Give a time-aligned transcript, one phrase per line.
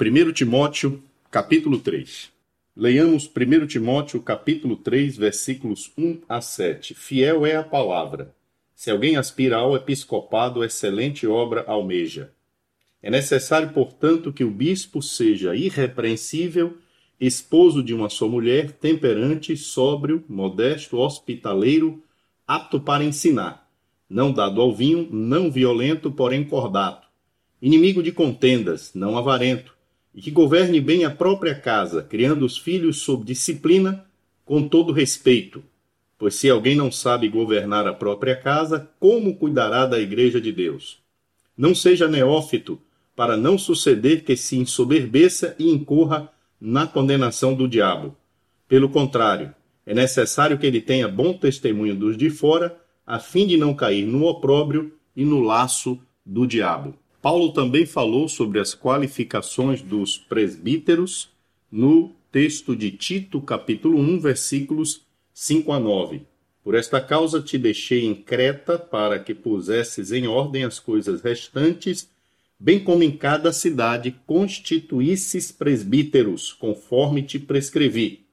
[0.00, 2.30] 1 Timóteo, capítulo 3.
[2.76, 6.94] Leiamos 1 Timóteo, capítulo 3, versículos 1 a 7.
[6.94, 8.32] Fiel é a palavra.
[8.76, 12.30] Se alguém aspira ao episcopado, excelente obra almeja.
[13.02, 16.78] É necessário, portanto, que o bispo seja irrepreensível,
[17.20, 22.00] esposo de uma só mulher, temperante, sóbrio, modesto, hospitaleiro,
[22.46, 23.68] apto para ensinar,
[24.08, 27.08] não dado ao vinho, não violento, porém cordato
[27.60, 29.76] inimigo de contendas, não avarento,
[30.14, 34.04] e que governe bem a própria casa, criando os filhos sob disciplina,
[34.44, 35.62] com todo respeito.
[36.18, 40.98] Pois se alguém não sabe governar a própria casa, como cuidará da igreja de Deus?
[41.56, 42.80] Não seja neófito,
[43.14, 46.30] para não suceder que se ensoberbeça e incorra
[46.60, 48.16] na condenação do diabo.
[48.68, 53.56] Pelo contrário, é necessário que ele tenha bom testemunho dos de fora, a fim de
[53.56, 56.94] não cair no opróbrio e no laço do diabo.
[57.20, 61.28] Paulo também falou sobre as qualificações dos presbíteros
[61.70, 65.02] no texto de Tito, capítulo 1, versículos
[65.34, 66.22] 5 a 9.
[66.62, 72.08] Por esta causa te deixei em Creta, para que pusesses em ordem as coisas restantes,
[72.58, 78.26] bem como em cada cidade constituísses presbíteros, conforme te prescrevi.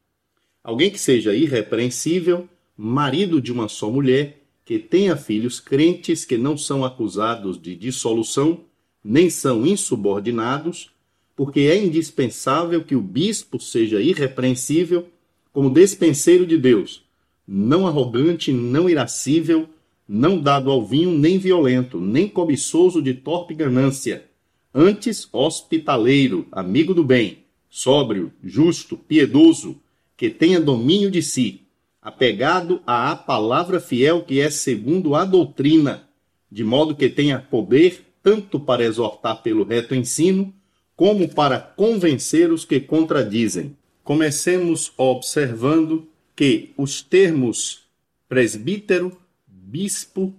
[0.63, 6.57] Alguém que seja irrepreensível, marido de uma só mulher, que tenha filhos crentes que não
[6.57, 8.65] são acusados de dissolução,
[9.07, 10.89] nem são insubordinados,
[11.35, 15.07] porque é indispensável que o bispo seja irrepreensível
[15.53, 17.03] como despenseiro de Deus,
[17.47, 19.69] não arrogante, não irascível,
[20.07, 24.25] não dado ao vinho, nem violento, nem cobiçoso de torpe ganância,
[24.73, 29.77] antes hospitaleiro, amigo do bem, sóbrio, justo, piedoso,
[30.17, 31.61] que tenha domínio de si,
[32.01, 36.09] apegado à palavra fiel que é segundo a doutrina,
[36.51, 40.51] de modo que tenha poder tanto para exortar pelo reto ensino,
[40.95, 43.77] como para convencer os que contradizem.
[44.03, 47.83] Comecemos observando que os termos
[48.27, 49.15] presbítero,
[49.47, 50.33] bispo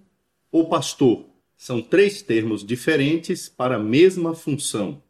[0.51, 5.01] ou pastor são três termos diferentes para a mesma função.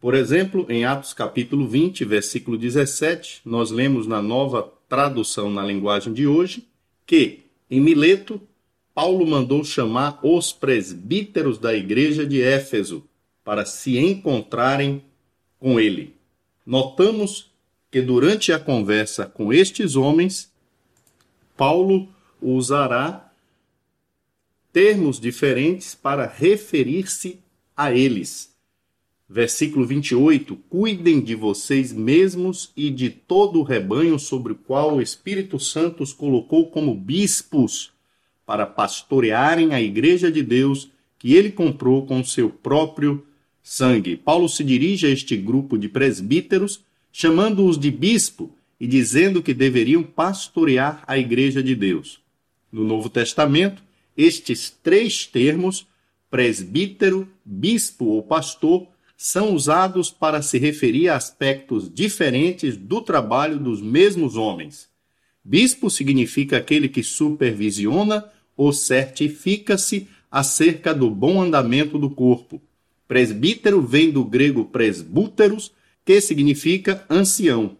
[0.00, 6.14] Por exemplo, em Atos capítulo 20, versículo 17, nós lemos na nova tradução na linguagem
[6.14, 6.66] de hoje
[7.06, 7.40] que
[7.70, 8.40] em Mileto
[8.94, 13.04] Paulo mandou chamar os presbíteros da igreja de Éfeso
[13.42, 15.02] para se encontrarem
[15.58, 16.14] com ele.
[16.64, 17.50] Notamos
[17.90, 20.52] que durante a conversa com estes homens,
[21.56, 22.08] Paulo
[22.40, 23.32] usará
[24.72, 27.38] termos diferentes para referir-se
[27.76, 28.52] a eles.
[29.28, 35.02] Versículo 28: Cuidem de vocês mesmos e de todo o rebanho sobre o qual o
[35.02, 37.91] Espírito Santo os colocou como bispos
[38.46, 43.24] para pastorearem a igreja de Deus que ele comprou com seu próprio
[43.62, 44.16] sangue.
[44.16, 46.80] Paulo se dirige a este grupo de presbíteros,
[47.12, 52.20] chamando-os de bispo e dizendo que deveriam pastorear a igreja de Deus.
[52.72, 53.82] No Novo Testamento,
[54.16, 55.86] estes três termos,
[56.28, 63.80] presbítero, bispo ou pastor, são usados para se referir a aspectos diferentes do trabalho dos
[63.80, 64.88] mesmos homens.
[65.44, 68.24] Bispo significa aquele que supervisiona
[68.56, 72.62] ou certifica-se acerca do bom andamento do corpo.
[73.08, 75.72] Presbítero vem do grego presbúteros,
[76.04, 77.76] que significa ancião.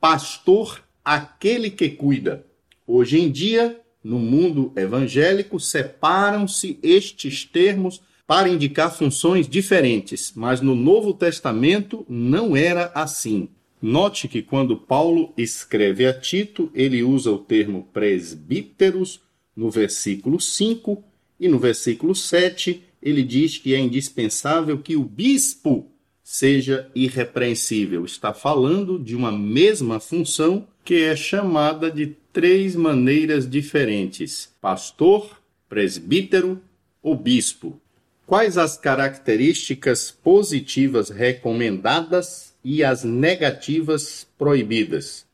[0.00, 2.44] Pastor, aquele que cuida.
[2.86, 10.74] Hoje em dia, no mundo evangélico, separam-se estes termos para indicar funções diferentes, mas no
[10.74, 13.48] Novo Testamento não era assim.
[13.82, 19.20] Note que quando Paulo escreve a Tito, ele usa o termo presbíteros
[19.56, 21.02] no versículo 5
[21.40, 25.90] e no versículo 7 ele diz que é indispensável que o bispo
[26.22, 28.04] seja irrepreensível.
[28.04, 36.62] Está falando de uma mesma função que é chamada de três maneiras diferentes: pastor, presbítero
[37.02, 37.80] ou bispo.
[38.24, 45.26] Quais as características positivas recomendadas e as negativas proibidas?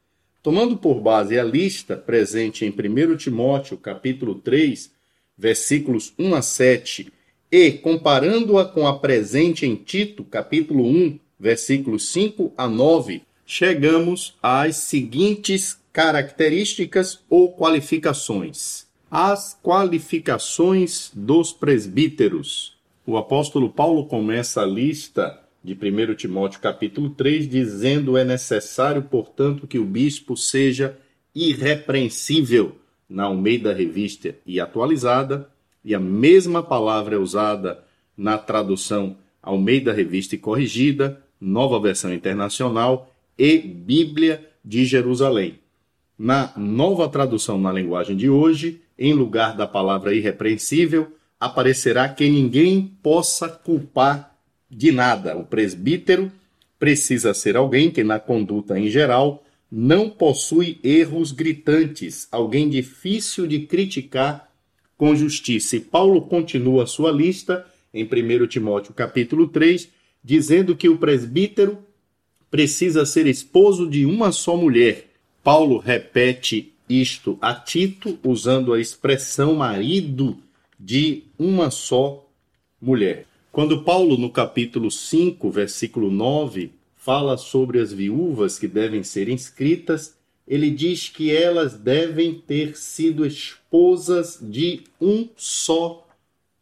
[0.42, 4.90] Tomando por base a lista presente em 1 Timóteo, capítulo 3,
[5.36, 7.12] versículos 1 a 7,
[7.50, 14.76] e comparando-a com a presente em Tito, capítulo 1, versículos 5 a 9, chegamos às
[14.76, 18.86] seguintes características ou qualificações.
[19.10, 22.76] As qualificações dos presbíteros.
[23.06, 29.66] O apóstolo Paulo começa a lista de 1 Timóteo capítulo 3, dizendo é necessário, portanto,
[29.66, 30.96] que o bispo seja
[31.34, 32.76] irrepreensível
[33.08, 35.48] na Almeida Revista e atualizada,
[35.84, 37.82] e a mesma palavra é usada
[38.16, 45.58] na tradução Almeida Revista e Corrigida, Nova Versão Internacional e Bíblia de Jerusalém.
[46.18, 52.98] Na nova tradução na linguagem de hoje, em lugar da palavra irrepreensível, aparecerá que ninguém
[53.00, 54.36] possa culpar
[54.70, 55.36] de nada.
[55.36, 56.30] O presbítero
[56.78, 63.60] precisa ser alguém que, na conduta em geral, não possui erros gritantes, alguém difícil de
[63.60, 64.50] criticar
[64.96, 65.76] com justiça.
[65.76, 69.88] E Paulo continua sua lista em 1 Timóteo capítulo 3,
[70.22, 71.78] dizendo que o presbítero
[72.50, 75.06] precisa ser esposo de uma só mulher.
[75.44, 80.38] Paulo repete isto a Tito usando a expressão marido
[80.78, 82.26] de uma só
[82.80, 83.27] mulher.
[83.58, 90.14] Quando Paulo, no capítulo 5, versículo 9, fala sobre as viúvas que devem ser inscritas,
[90.46, 96.06] ele diz que elas devem ter sido esposas de um só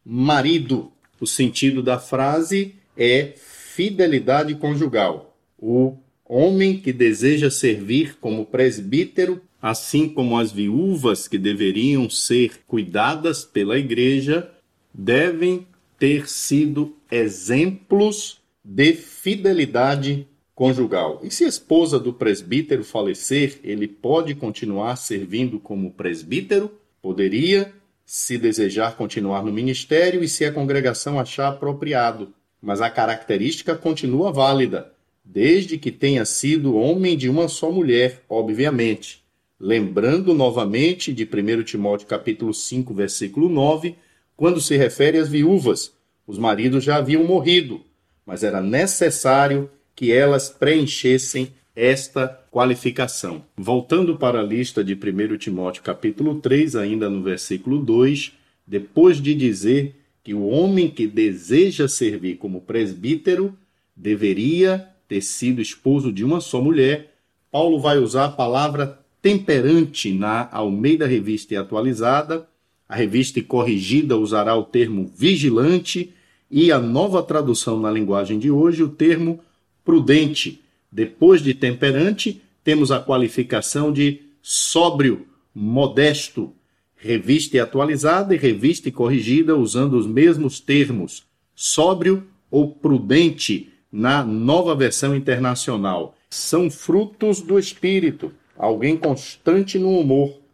[0.02, 0.90] marido.
[1.20, 5.36] O sentido da frase é fidelidade conjugal.
[5.58, 13.44] O homem que deseja servir como presbítero, assim como as viúvas que deveriam ser cuidadas
[13.44, 14.50] pela igreja,
[14.94, 15.66] devem
[15.98, 21.20] ter sido exemplos de fidelidade conjugal.
[21.22, 26.70] E se a esposa do presbítero falecer, ele pode continuar servindo como presbítero?
[27.02, 27.72] Poderia,
[28.04, 32.32] se desejar continuar no ministério e se a congregação achar apropriado.
[32.60, 34.92] Mas a característica continua válida,
[35.24, 39.22] desde que tenha sido homem de uma só mulher, obviamente.
[39.58, 43.96] Lembrando novamente de 1 Timóteo capítulo 5, versículo 9,
[44.36, 45.92] quando se refere às viúvas.
[46.26, 47.80] Os maridos já haviam morrido,
[48.24, 53.44] mas era necessário que elas preenchessem esta qualificação.
[53.56, 58.32] Voltando para a lista de 1 Timóteo capítulo 3, ainda no versículo 2,
[58.66, 59.94] depois de dizer
[60.24, 63.56] que o homem que deseja servir como presbítero
[63.94, 67.14] deveria ter sido esposo de uma só mulher,
[67.50, 72.48] Paulo vai usar a palavra temperante na Almeida Revista e Atualizada,
[72.88, 76.12] a revista corrigida usará o termo vigilante
[76.50, 79.40] e a nova tradução na linguagem de hoje o termo
[79.84, 80.60] prudente.
[80.90, 86.52] Depois de temperante, temos a qualificação de sóbrio, modesto,
[86.96, 91.24] revista atualizada e revista corrigida usando os mesmos termos,
[91.54, 96.16] sóbrio ou prudente na nova versão internacional.
[96.30, 100.45] São frutos do espírito, alguém constante no humor.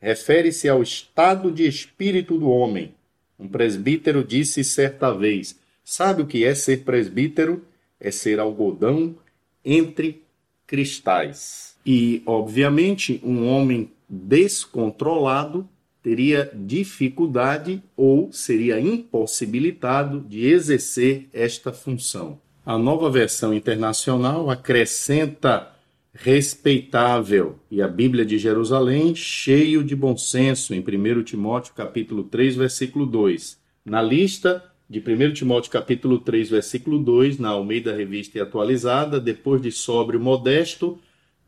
[0.00, 2.94] Refere-se ao estado de espírito do homem.
[3.38, 7.62] Um presbítero disse certa vez: Sabe o que é ser presbítero?
[8.00, 9.16] é ser algodão
[9.64, 10.22] entre
[10.66, 11.76] cristais.
[11.84, 15.68] E, obviamente, um homem descontrolado
[16.02, 22.38] teria dificuldade ou seria impossibilitado de exercer esta função.
[22.64, 25.72] A nova versão internacional acrescenta
[26.18, 32.56] respeitável e a Bíblia de Jerusalém cheio de bom senso em 1 Timóteo capítulo 3
[32.56, 33.58] versículo 2.
[33.84, 39.60] Na lista de 1 Timóteo capítulo 3, versículo 2, na Almeida Revista e Atualizada, depois
[39.60, 40.98] de sóbrio modesto,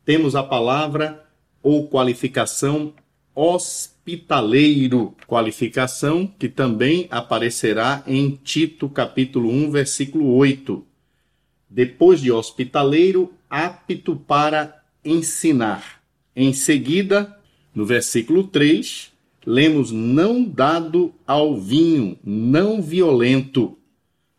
[0.03, 1.25] temos a palavra
[1.63, 2.93] ou qualificação
[3.33, 10.85] hospitaleiro, qualificação que também aparecerá em Tito capítulo 1, versículo 8.
[11.69, 16.01] Depois de hospitaleiro, apto para ensinar.
[16.35, 17.37] Em seguida,
[17.73, 19.11] no versículo 3,
[19.45, 23.77] lemos não dado ao vinho, não violento.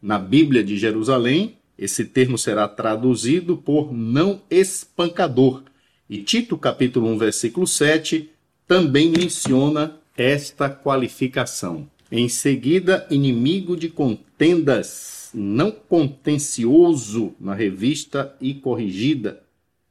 [0.01, 5.63] Na Bíblia de Jerusalém, esse termo será traduzido por não espancador.
[6.09, 8.31] E Tito capítulo 1, versículo 7
[8.67, 11.89] também menciona esta qualificação.
[12.11, 19.43] Em seguida, inimigo de contendas, não contencioso na revista e corrigida,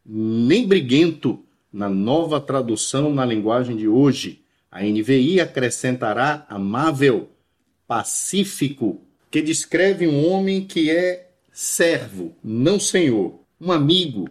[0.06, 1.40] nem briguento
[1.72, 7.30] na nova tradução na linguagem de hoje a NVI acrescentará amável,
[7.88, 14.30] pacífico, que descreve um homem que é servo, não senhor, um amigo,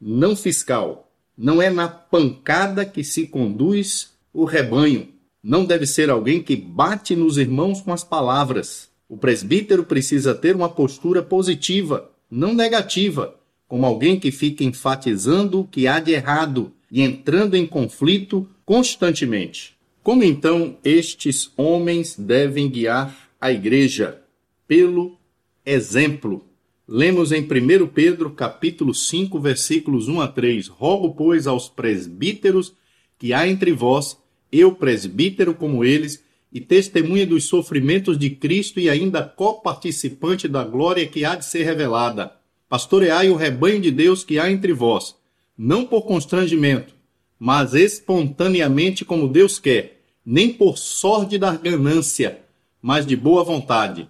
[0.00, 1.12] não fiscal.
[1.36, 5.08] Não é na pancada que se conduz o rebanho.
[5.42, 8.90] Não deve ser alguém que bate nos irmãos com as palavras.
[9.08, 13.34] O presbítero precisa ter uma postura positiva, não negativa,
[13.66, 19.76] como alguém que fica enfatizando o que há de errado e entrando em conflito constantemente.
[20.02, 24.22] Como então estes homens devem guiar a igreja?
[24.68, 25.18] Pelo
[25.64, 26.44] exemplo.
[26.86, 30.68] Lemos em 1 Pedro, capítulo 5, versículos 1 a 3.
[30.68, 32.74] Rogo, pois, aos presbíteros
[33.18, 34.18] que há entre vós,
[34.52, 41.06] eu presbítero como eles, e testemunha dos sofrimentos de Cristo e ainda coparticipante da glória
[41.06, 42.32] que há de ser revelada.
[42.68, 45.14] Pastoreai o rebanho de Deus que há entre vós,
[45.56, 46.94] não por constrangimento,
[47.38, 52.40] mas espontaneamente como Deus quer, nem por sorte da ganância,
[52.82, 54.08] mas de boa vontade,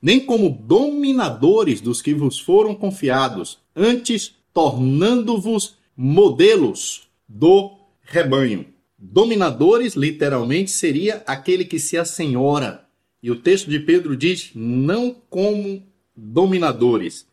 [0.00, 7.72] nem como dominadores dos que vos foram confiados, antes tornando-vos modelos do
[8.02, 8.71] rebanho.
[9.04, 12.86] Dominadores, literalmente, seria aquele que se assenhora.
[13.20, 15.82] E o texto de Pedro diz: não como
[16.14, 17.26] dominadores.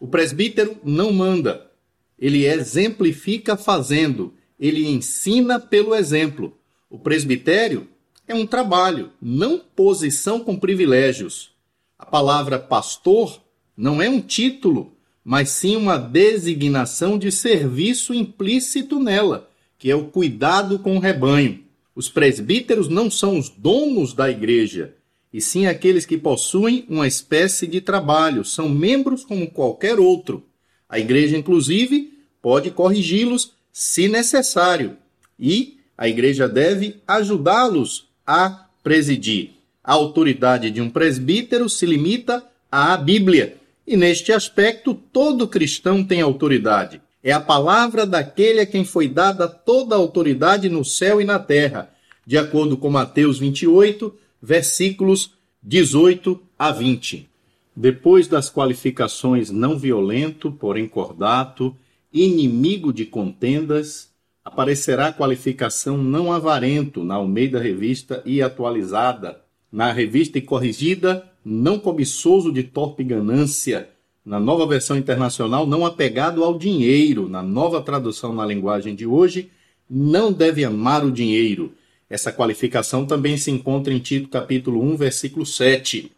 [0.00, 1.70] O presbítero não manda,
[2.18, 6.58] ele exemplifica fazendo, ele ensina pelo exemplo.
[6.90, 7.86] O presbitério
[8.26, 11.52] é um trabalho, não posição com privilégios.
[11.96, 13.40] A palavra pastor
[13.76, 19.48] não é um título, mas sim uma designação de serviço implícito nela,
[19.78, 21.60] que é o cuidado com o rebanho.
[21.94, 24.94] Os presbíteros não são os donos da igreja,
[25.32, 30.44] e sim aqueles que possuem uma espécie de trabalho, são membros como qualquer outro.
[30.88, 34.96] A igreja, inclusive, pode corrigi-los se necessário,
[35.38, 39.50] e a igreja deve ajudá-los a presidir.
[39.82, 43.56] A autoridade de um presbítero se limita à Bíblia,
[43.86, 47.00] e neste aspecto todo cristão tem autoridade.
[47.22, 51.38] É a palavra daquele a quem foi dada toda a autoridade no céu e na
[51.38, 51.90] terra,
[52.24, 55.32] de acordo com Mateus 28, versículos
[55.62, 57.28] 18 a 20.
[57.74, 61.76] Depois das qualificações não violento, porém cordato,
[62.12, 64.08] inimigo de contendas,
[64.44, 71.78] aparecerá a qualificação não avarento na Almeida Revista e atualizada, na revista e corrigida, não
[71.78, 73.90] cobiçoso de torpe ganância,
[74.28, 79.50] na nova versão internacional, não apegado ao dinheiro, na nova tradução na linguagem de hoje,
[79.88, 81.72] não deve amar o dinheiro,
[82.10, 86.10] essa qualificação também se encontra em Tito capítulo 1, versículo 7.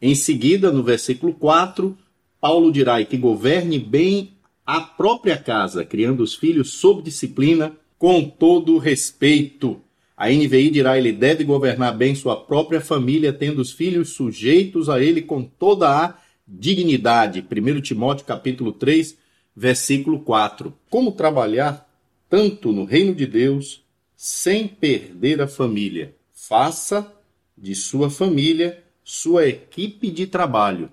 [0.00, 1.96] Em seguida, no versículo 4,
[2.40, 4.32] Paulo dirá que governe bem
[4.64, 9.80] a própria casa, criando os filhos sob disciplina, com todo respeito.
[10.16, 15.00] A NVI dirá ele deve governar bem sua própria família, tendo os filhos sujeitos a
[15.00, 16.14] ele com toda a
[16.46, 17.44] dignidade.
[17.44, 19.16] 1 Timóteo capítulo 3,
[19.54, 20.72] versículo 4.
[20.88, 21.88] Como trabalhar
[22.28, 23.82] tanto no reino de Deus
[24.16, 26.14] sem perder a família.
[26.32, 27.12] Faça
[27.56, 30.90] de sua família sua equipe de trabalho.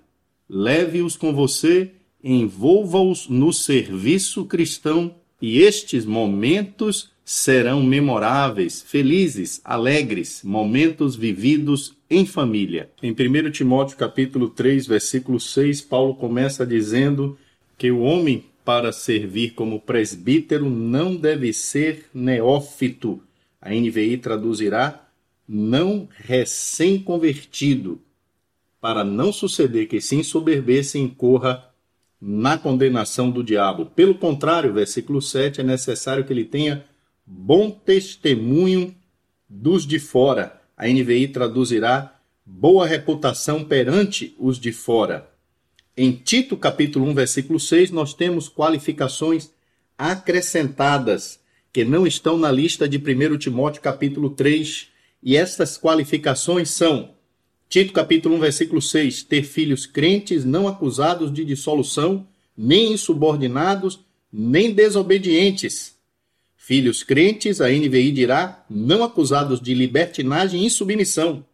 [0.48, 1.90] Leve-os com você,
[2.24, 12.92] envolva-os no serviço cristão e estes momentos serão memoráveis, felizes, alegres, momentos vividos em família.
[13.02, 17.38] Em 1 Timóteo capítulo 3, versículo 6, Paulo começa dizendo
[17.78, 23.20] que o homem para servir como presbítero não deve ser neófito.
[23.60, 25.08] A NVI traduzirá
[25.48, 28.00] não recém-convertido,
[28.80, 31.68] para não suceder que se ensoberbece e incorra
[32.22, 33.88] na condenação do diabo.
[33.88, 36.86] Pelo contrário, versículo 7, é necessário que ele tenha
[37.26, 38.96] bom testemunho
[39.50, 40.63] dos de fora.
[40.76, 45.30] A NVI traduzirá boa reputação perante os de fora.
[45.96, 49.52] Em Tito, capítulo 1, versículo 6, nós temos qualificações
[49.98, 51.40] acrescentadas
[51.72, 54.88] que não estão na lista de 1 Timóteo, capítulo 3.
[55.22, 57.12] E estas qualificações são:
[57.70, 62.28] Tito, capítulo 1, versículo 6, ter filhos crentes, não acusados de dissolução,
[62.58, 64.00] nem insubordinados,
[64.32, 65.96] nem desobedientes.
[66.66, 71.46] Filhos crentes, a NVI dirá, não acusados de libertinagem e insubmissão.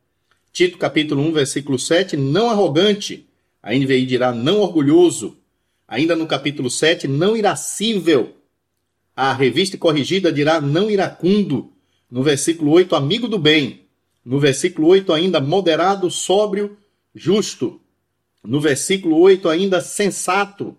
[0.54, 3.28] Tito capítulo 1, versículo 7, não arrogante,
[3.60, 5.36] a NVI dirá não orgulhoso.
[5.88, 8.36] Ainda no capítulo 7, não irascível.
[9.16, 11.74] A revista corrigida dirá não iracundo.
[12.08, 13.88] No versículo 8, amigo do bem.
[14.24, 16.78] No versículo 8, ainda moderado, sóbrio,
[17.16, 17.82] justo.
[18.44, 20.78] No versículo 8, ainda sensato,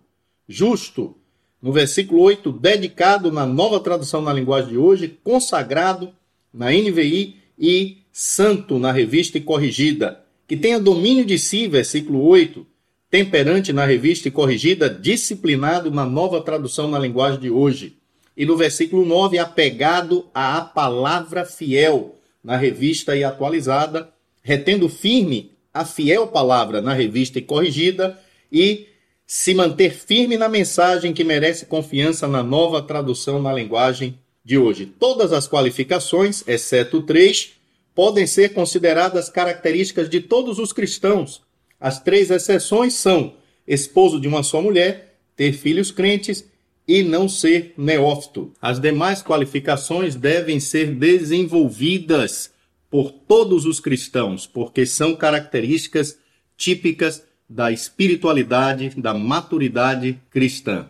[0.49, 1.17] justo.
[1.63, 6.13] No versículo 8, dedicado na nova tradução na linguagem de hoje, consagrado
[6.53, 10.25] na NVI e santo na revista e corrigida.
[10.49, 12.67] Que tenha domínio de si, versículo 8,
[13.11, 17.97] temperante na revista e corrigida, disciplinado na nova tradução na linguagem de hoje.
[18.35, 24.09] E no versículo 9, apegado à palavra fiel na revista e atualizada,
[24.43, 28.19] retendo firme a fiel palavra na revista e corrigida
[28.51, 28.87] e
[29.33, 34.87] se manter firme na mensagem que merece confiança na nova tradução na linguagem de hoje.
[34.87, 37.53] Todas as qualificações, exceto três,
[37.95, 41.43] podem ser consideradas características de todos os cristãos,
[41.79, 43.35] as três exceções são
[43.69, 46.45] esposo de uma só mulher, ter filhos crentes
[46.87, 48.53] e não ser neófito.
[48.61, 52.51] As demais qualificações devem ser desenvolvidas
[52.91, 56.19] por todos os cristãos, porque são características
[56.57, 60.89] típicas da espiritualidade, da maturidade cristã,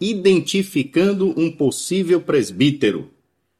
[0.00, 3.10] identificando um possível presbítero.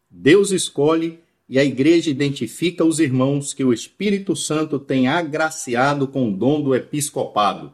[0.09, 6.29] Deus escolhe e a igreja identifica os irmãos que o Espírito Santo tem agraciado com
[6.29, 7.73] o dom do episcopado.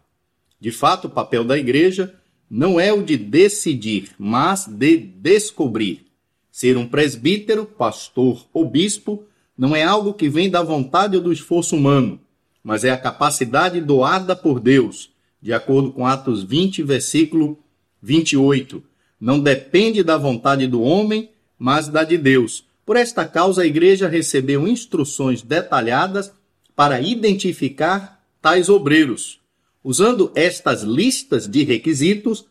[0.58, 2.14] De fato, o papel da igreja
[2.48, 6.06] não é o de decidir, mas de descobrir.
[6.50, 9.24] Ser um presbítero, pastor ou bispo
[9.56, 12.18] não é algo que vem da vontade ou do esforço humano,
[12.62, 17.58] mas é a capacidade doada por Deus, de acordo com Atos 20, versículo
[18.00, 18.82] 28.
[19.20, 22.64] Não depende da vontade do homem, mas da de Deus.
[22.84, 26.32] Por esta causa, a igreja recebeu instruções detalhadas
[26.74, 29.40] para identificar tais obreiros.
[29.84, 32.44] Usando estas listas de requisitos,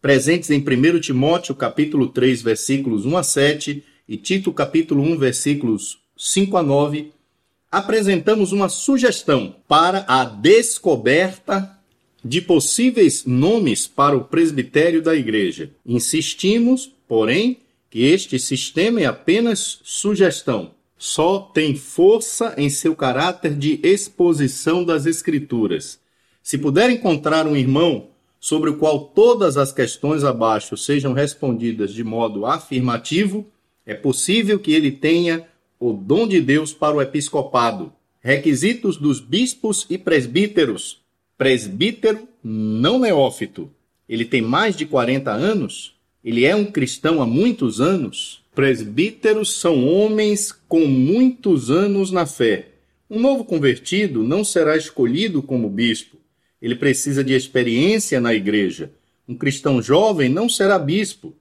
[0.00, 5.98] presentes em 1 Timóteo capítulo 3, versículos 1 a 7 e Tito capítulo 1, versículos
[6.16, 7.12] 5 a 9,
[7.70, 11.78] apresentamos uma sugestão para a descoberta
[12.22, 15.70] de possíveis nomes para o presbitério da igreja.
[15.86, 17.58] Insistimos, porém,
[17.88, 20.72] que este sistema é apenas sugestão.
[20.98, 25.98] Só tem força em seu caráter de exposição das Escrituras.
[26.42, 28.08] Se puder encontrar um irmão
[28.38, 33.46] sobre o qual todas as questões abaixo sejam respondidas de modo afirmativo,
[33.86, 35.46] é possível que ele tenha
[35.80, 37.90] o dom de Deus para o episcopado.
[38.20, 41.00] Requisitos dos bispos e presbíteros.
[41.38, 43.70] Presbítero não neófito.
[44.06, 45.94] Ele tem mais de 40 anos?
[46.22, 48.44] Ele é um cristão há muitos anos?
[48.54, 52.68] Presbíteros são homens com muitos anos na fé.
[53.08, 56.18] Um novo convertido não será escolhido como bispo.
[56.60, 58.92] Ele precisa de experiência na igreja.
[59.26, 61.34] Um cristão jovem não será bispo.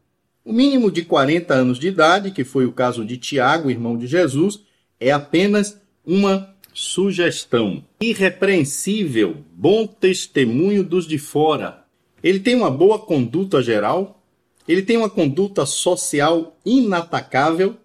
[0.43, 4.07] O mínimo de 40 anos de idade, que foi o caso de Tiago, irmão de
[4.07, 4.61] Jesus,
[4.99, 7.83] é apenas uma sugestão.
[7.99, 11.83] Irrepreensível, bom testemunho dos de fora.
[12.23, 14.23] Ele tem uma boa conduta geral,
[14.67, 17.75] ele tem uma conduta social inatacável.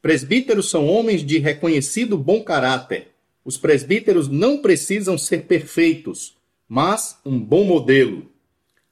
[0.00, 3.08] Presbíteros são homens de reconhecido bom caráter.
[3.44, 6.36] Os presbíteros não precisam ser perfeitos,
[6.68, 8.31] mas um bom modelo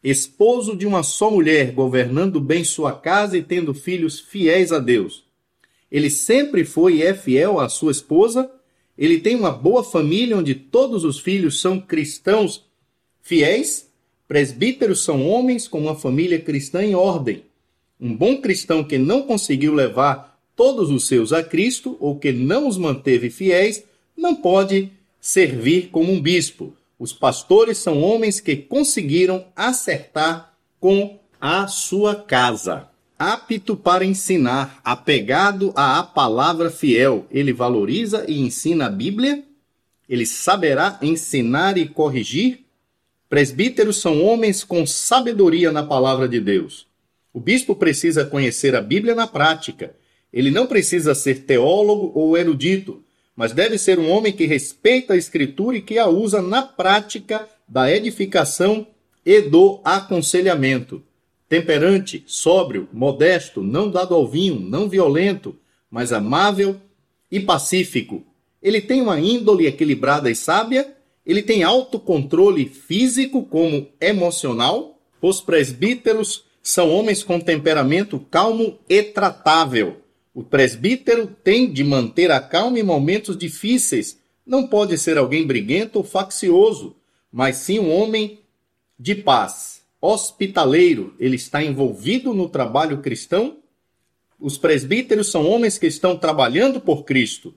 [0.02, 5.24] esposo de uma só mulher, governando bem sua casa e tendo filhos fiéis a Deus.
[5.90, 8.50] Ele sempre foi e é fiel à sua esposa.
[8.96, 12.64] Ele tem uma boa família onde todos os filhos são cristãos
[13.20, 13.88] fiéis.
[14.28, 17.42] Presbíteros são homens com uma família cristã em ordem.
[18.00, 22.68] Um bom cristão que não conseguiu levar todos os seus a Cristo ou que não
[22.68, 23.82] os manteve fiéis
[24.16, 26.72] não pode servir como um bispo.
[27.00, 32.90] Os pastores são homens que conseguiram acertar com a sua casa.
[33.18, 39.42] Apto para ensinar, apegado à palavra fiel, ele valoriza e ensina a Bíblia,
[40.06, 42.66] ele saberá ensinar e corrigir.
[43.30, 46.86] Presbíteros são homens com sabedoria na palavra de Deus.
[47.32, 49.94] O bispo precisa conhecer a Bíblia na prática.
[50.30, 53.02] Ele não precisa ser teólogo ou erudito,
[53.40, 57.48] mas deve ser um homem que respeita a Escritura e que a usa na prática
[57.66, 58.86] da edificação
[59.24, 61.02] e do aconselhamento.
[61.48, 65.56] Temperante, sóbrio, modesto, não dado ao vinho, não violento,
[65.90, 66.76] mas amável
[67.32, 68.26] e pacífico.
[68.62, 75.00] Ele tem uma índole equilibrada e sábia, ele tem autocontrole físico como emocional.
[75.22, 79.99] Os presbíteros são homens com temperamento calmo e tratável
[80.32, 84.18] o presbítero tem de manter a calma em momentos difíceis.
[84.46, 86.96] Não pode ser alguém briguento ou faccioso,
[87.32, 88.38] mas sim um homem
[88.98, 91.14] de paz, hospitaleiro.
[91.18, 93.56] Ele está envolvido no trabalho cristão.
[94.38, 97.52] Os presbíteros são homens que estão trabalhando por Cristo.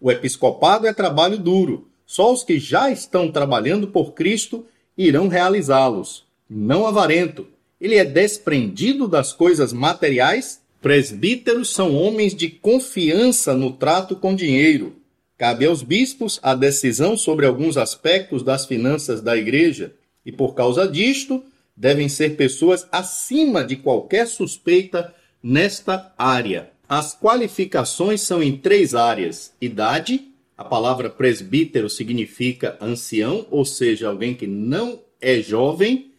[0.00, 1.88] O episcopado é trabalho duro.
[2.06, 4.64] Só os que já estão trabalhando por Cristo
[4.96, 6.24] irão realizá-los.
[6.48, 7.48] Não avarento.
[7.80, 14.96] Ele é desprendido das coisas materiais Presbíteros são homens de confiança no trato com dinheiro.
[15.38, 19.94] Cabe aos bispos a decisão sobre alguns aspectos das finanças da igreja
[20.26, 21.40] e, por causa disto,
[21.76, 26.70] devem ser pessoas acima de qualquer suspeita nesta área.
[26.88, 34.34] As qualificações são em três áreas: idade, a palavra presbítero significa ancião, ou seja, alguém
[34.34, 36.10] que não é jovem,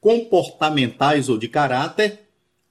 [0.00, 2.25] comportamentais ou de caráter,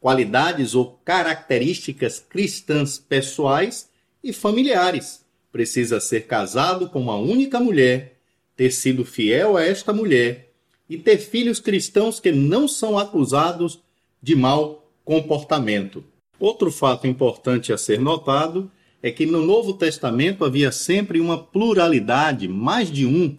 [0.06, 3.90] qualidades ou características cristãs pessoais
[4.24, 5.26] e familiares.
[5.52, 8.20] Precisa ser casado com uma única mulher,
[8.56, 10.52] ter sido fiel a esta mulher
[10.88, 13.80] e ter filhos cristãos que não são acusados
[14.22, 16.04] de mau comportamento.
[16.40, 18.70] Outro fato importante a ser notado
[19.02, 23.36] é que no Novo Testamento havia sempre uma pluralidade, mais de um,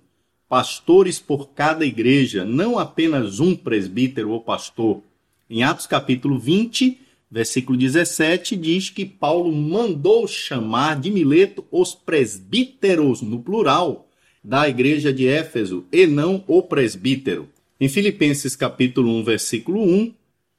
[0.49, 5.01] pastores por cada igreja, não apenas um presbítero ou pastor.
[5.49, 6.99] Em Atos capítulo 20,
[7.31, 14.09] versículo 17, diz que Paulo mandou chamar de Mileto os presbíteros, no plural,
[14.43, 17.49] da igreja de Éfeso, e não o presbítero.
[17.81, 20.13] Em Filipenses capítulo 1, versículo 1,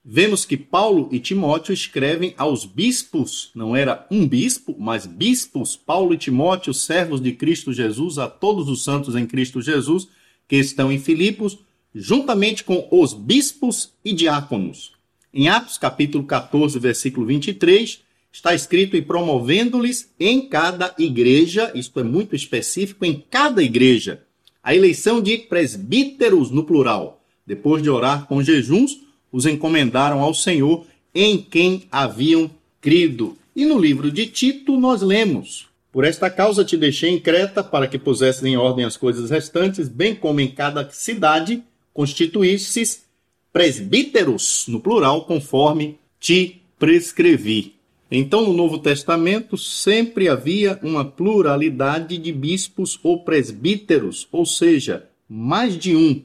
[0.06, 6.14] vemos que Paulo e Timóteo escrevem aos bispos, não era um bispo, mas bispos, Paulo
[6.14, 10.08] e Timóteo, servos de Cristo Jesus, a todos os santos em Cristo Jesus,
[10.48, 11.60] que estão em Filipos,
[12.00, 14.94] juntamente com os bispos e diáconos.
[15.34, 22.04] Em Atos capítulo 14, versículo 23, está escrito e promovendo-lhes em cada igreja, isto é
[22.04, 24.22] muito específico, em cada igreja,
[24.64, 27.24] a eleição de presbíteros no plural.
[27.46, 29.00] Depois de orar com jejuns,
[29.32, 33.38] os encomendaram ao Senhor em quem haviam crido.
[33.56, 37.88] E no livro de Tito nós lemos: Por esta causa te deixei em Creta, para
[37.88, 41.64] que pusesses em ordem as coisas restantes, bem como em cada cidade
[41.98, 43.08] constituísses
[43.52, 47.74] presbíteros, no plural, conforme te prescrevi.
[48.12, 55.76] Então, no Novo Testamento, sempre havia uma pluralidade de bispos ou presbíteros, ou seja, mais
[55.76, 56.22] de um,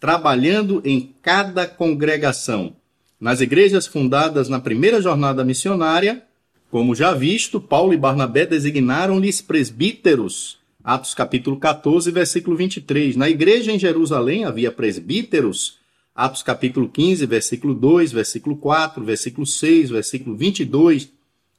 [0.00, 2.74] trabalhando em cada congregação.
[3.20, 6.24] Nas igrejas fundadas na primeira jornada missionária,
[6.68, 10.58] como já visto, Paulo e Barnabé designaram-lhes presbíteros.
[10.82, 13.16] Atos capítulo 14, versículo 23.
[13.16, 15.78] Na igreja em Jerusalém havia presbíteros
[16.14, 21.10] Atos capítulo 15, versículo 2, versículo 4, versículo 6, versículo 22,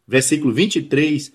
[0.07, 1.31] versículo 23,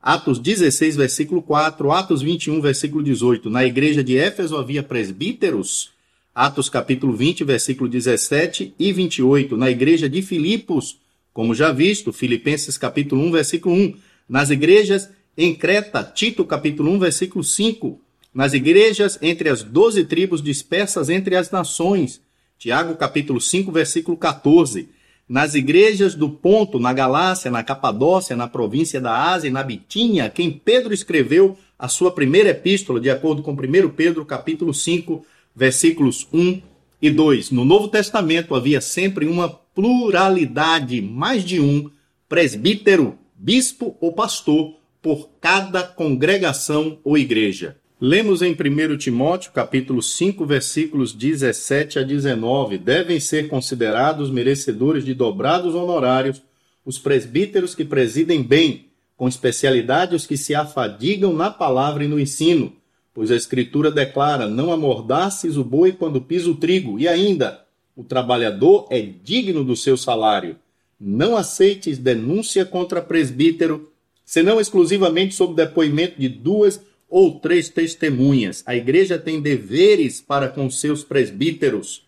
[0.00, 3.50] Atos 16, versículo 4, Atos 21, versículo 18.
[3.50, 5.90] Na igreja de Éfeso havia presbíteros.
[6.34, 9.56] Atos capítulo 20, versículo 17 e 28.
[9.56, 10.98] Na igreja de Filipos,
[11.32, 13.94] como já visto, Filipenses capítulo 1, versículo 1.
[14.28, 15.10] Nas igrejas
[15.42, 17.98] em Creta, Tito capítulo 1, versículo 5.
[18.34, 22.20] Nas igrejas entre as doze tribos dispersas entre as nações,
[22.58, 24.90] Tiago capítulo 5, versículo 14.
[25.26, 30.28] Nas igrejas do Ponto, na Galácia, na Capadócia, na província da Ásia e na Bitínia,
[30.28, 35.24] quem Pedro escreveu a sua primeira epístola, de acordo com 1 Pedro capítulo 5,
[35.56, 36.60] versículos 1
[37.00, 37.50] e 2.
[37.50, 41.90] No Novo Testamento havia sempre uma pluralidade, mais de um
[42.28, 47.76] presbítero, bispo ou pastor por cada congregação ou igreja.
[48.00, 52.78] Lemos em 1 Timóteo, capítulo 5, versículos 17 a 19.
[52.78, 56.42] Devem ser considerados merecedores de dobrados honorários
[56.84, 58.86] os presbíteros que presidem bem,
[59.16, 62.72] com especialidade os que se afadigam na palavra e no ensino,
[63.12, 68.02] pois a Escritura declara: Não amordaces o boi quando pisa o trigo, e ainda, o
[68.02, 70.56] trabalhador é digno do seu salário.
[70.98, 73.90] Não aceites denúncia contra presbítero,
[74.30, 78.62] senão exclusivamente sob depoimento de duas ou três testemunhas.
[78.64, 82.06] A igreja tem deveres para com seus presbíteros: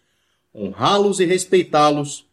[0.55, 2.25] honrá-los e respeitá-los,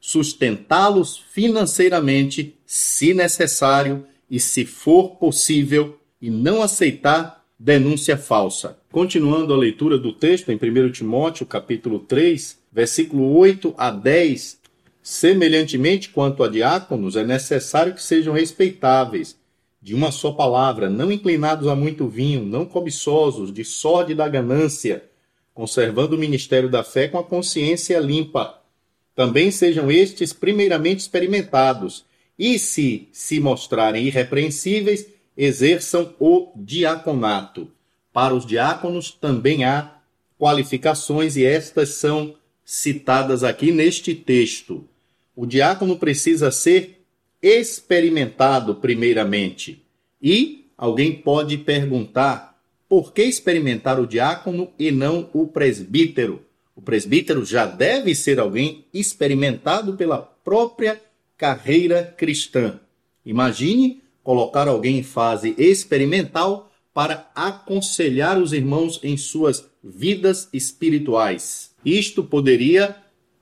[0.00, 8.78] sustentá-los financeiramente, se necessário e se for possível, e não aceitar denúncia falsa.
[8.90, 14.63] Continuando a leitura do texto em 1 Timóteo, capítulo 3, versículo 8 a 10,
[15.04, 19.36] semelhantemente quanto a diáconos, é necessário que sejam respeitáveis
[19.80, 25.04] de uma só palavra, não inclinados a muito vinho, não cobiçosos, de sorte da ganância,
[25.52, 28.62] conservando o ministério da fé com a consciência limpa.
[29.14, 32.06] Também sejam estes primeiramente experimentados,
[32.38, 37.70] e se se mostrarem irrepreensíveis, exerçam o diaconato.
[38.10, 39.98] Para os diáconos também há
[40.38, 44.88] qualificações e estas são citadas aqui neste texto.
[45.36, 47.04] O diácono precisa ser
[47.42, 49.84] experimentado primeiramente.
[50.22, 56.42] E alguém pode perguntar: por que experimentar o diácono e não o presbítero?
[56.76, 61.00] O presbítero já deve ser alguém experimentado pela própria
[61.36, 62.80] carreira cristã.
[63.24, 71.72] Imagine colocar alguém em fase experimental para aconselhar os irmãos em suas vidas espirituais.
[71.84, 72.96] Isto poderia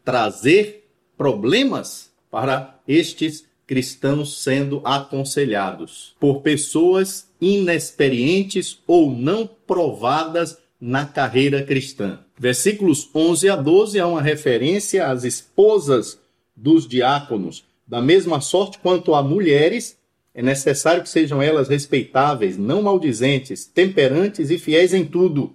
[0.05, 0.82] trazer
[1.23, 12.19] problemas para estes cristãos sendo aconselhados por pessoas inexperientes ou não provadas na carreira cristã.
[12.37, 16.19] Versículos 11 a 12 há uma referência às esposas
[16.57, 17.63] dos diáconos.
[17.87, 19.97] Da mesma sorte quanto a mulheres,
[20.35, 25.55] é necessário que sejam elas respeitáveis, não maldizentes, temperantes e fiéis em tudo.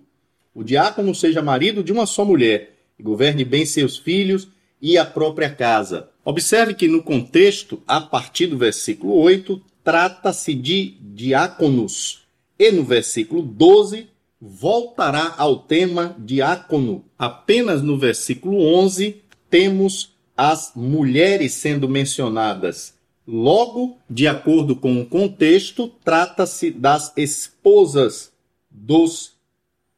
[0.55, 4.47] O diácono seja marido de uma só mulher e governe bem seus filhos
[4.81, 6.09] e a própria casa.
[6.23, 12.23] Observe que no contexto, a partir do versículo 8, trata-se de diáconos,
[12.59, 14.07] e no versículo 12
[14.39, 17.05] voltará ao tema diácono.
[17.17, 22.95] Apenas no versículo 11 temos as mulheres sendo mencionadas.
[23.27, 28.31] Logo, de acordo com o contexto, trata-se das esposas
[28.69, 29.33] dos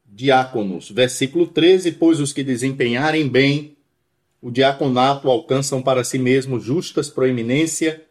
[0.04, 0.90] diáconos.
[0.90, 3.76] Versículo 13: Pois os que desempenharem bem
[4.42, 8.02] o diaconato alcançam para si mesmos justas proeminência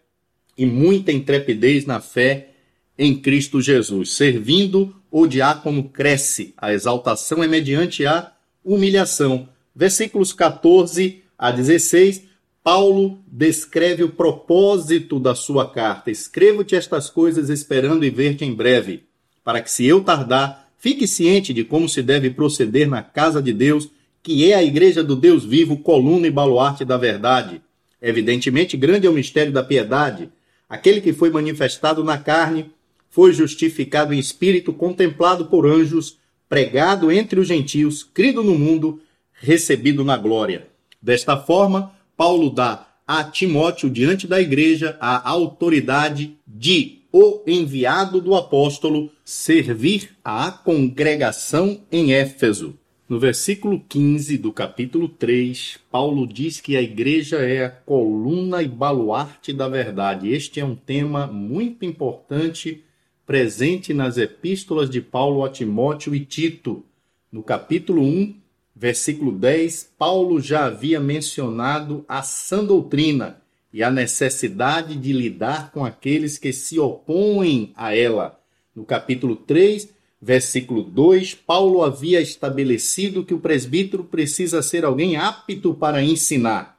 [0.58, 2.50] e muita intrepidez na fé
[2.98, 4.12] em Cristo Jesus.
[4.12, 6.54] Servindo, o diácono cresce.
[6.58, 9.50] A exaltação é mediante a humilhação.
[9.76, 12.24] Versículos 14 a 16,
[12.62, 16.12] Paulo descreve o propósito da sua carta.
[16.12, 19.06] Escrevo-te estas coisas esperando e ver-te em breve,
[19.44, 23.54] para que se eu tardar, fique ciente de como se deve proceder na casa de
[23.54, 23.90] Deus
[24.22, 27.62] que é a igreja do Deus vivo, coluna e baluarte da verdade.
[28.02, 30.30] Evidentemente, grande é o mistério da piedade.
[30.68, 32.72] Aquele que foi manifestado na carne,
[33.10, 39.02] foi justificado em espírito, contemplado por anjos, pregado entre os gentios, crido no mundo,
[39.34, 40.68] recebido na glória.
[41.02, 48.36] Desta forma, Paulo dá a Timóteo diante da igreja a autoridade de o enviado do
[48.36, 52.78] apóstolo servir à congregação em Éfeso.
[53.10, 58.68] No versículo 15 do capítulo 3, Paulo diz que a igreja é a coluna e
[58.68, 60.32] baluarte da verdade.
[60.32, 62.84] Este é um tema muito importante
[63.26, 66.86] presente nas epístolas de Paulo a Timóteo e Tito.
[67.32, 68.36] No capítulo 1,
[68.76, 73.42] versículo 10, Paulo já havia mencionado a sã doutrina
[73.74, 78.40] e a necessidade de lidar com aqueles que se opõem a ela.
[78.76, 85.74] No capítulo 3, versículo 2, Paulo havia estabelecido que o presbítero precisa ser alguém apto
[85.74, 86.78] para ensinar.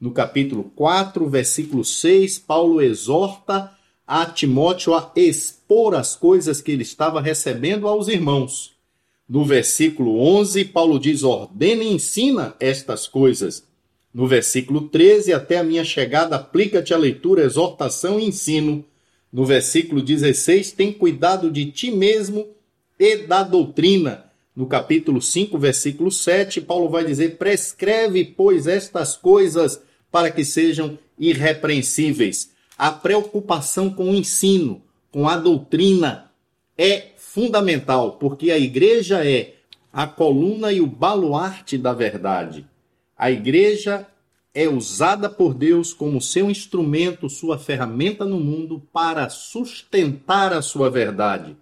[0.00, 3.72] No capítulo 4, versículo 6, Paulo exorta
[4.04, 8.72] a Timóteo a expor as coisas que ele estava recebendo aos irmãos.
[9.28, 13.64] No versículo 11, Paulo diz: ordena e ensina estas coisas.
[14.12, 18.84] No versículo 13, até a minha chegada, aplica-te a leitura, exortação e ensino.
[19.32, 22.46] No versículo 16, tem cuidado de ti mesmo
[23.02, 24.26] e da doutrina.
[24.54, 30.96] No capítulo 5, versículo 7, Paulo vai dizer: prescreve, pois, estas coisas para que sejam
[31.18, 32.52] irrepreensíveis.
[32.78, 36.30] A preocupação com o ensino, com a doutrina,
[36.78, 39.54] é fundamental, porque a igreja é
[39.92, 42.64] a coluna e o baluarte da verdade.
[43.18, 44.06] A igreja
[44.54, 50.88] é usada por Deus como seu instrumento, sua ferramenta no mundo para sustentar a sua
[50.88, 51.56] verdade.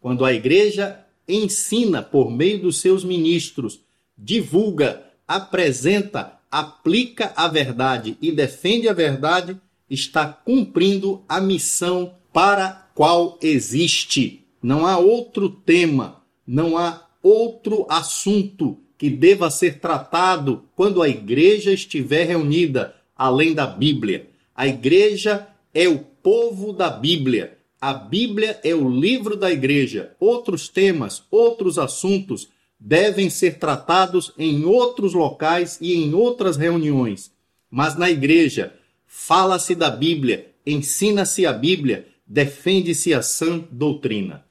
[0.00, 3.80] Quando a igreja ensina por meio dos seus ministros,
[4.16, 9.56] divulga, apresenta, aplica a verdade e defende a verdade,
[9.90, 14.44] está cumprindo a missão para qual existe.
[14.62, 21.72] Não há outro tema, não há outro assunto que deva ser tratado quando a igreja
[21.72, 24.28] estiver reunida, além da Bíblia.
[24.54, 27.57] A igreja é o povo da Bíblia.
[27.80, 30.16] A Bíblia é o livro da igreja.
[30.18, 37.30] Outros temas, outros assuntos devem ser tratados em outros locais e em outras reuniões.
[37.70, 38.74] Mas na igreja,
[39.06, 44.44] fala-se da Bíblia, ensina-se a Bíblia, defende-se a sã doutrina.